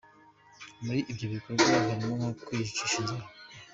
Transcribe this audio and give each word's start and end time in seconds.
Muri 0.83 0.99
ibyo 1.11 1.25
bikorwa 1.33 1.65
harimo 1.85 2.13
nko 2.17 2.29
kwiyicisha 2.43 2.95
inzara. 3.01 3.25